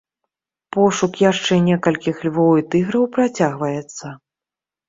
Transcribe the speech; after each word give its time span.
Пошук 0.77 1.19
яшчэ 1.23 1.53
некалькіх 1.67 2.23
львоў 2.29 2.57
і 2.63 2.65
тыграў 2.77 3.03
працягваецца. 3.19 4.05